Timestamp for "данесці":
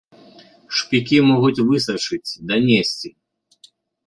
2.53-3.09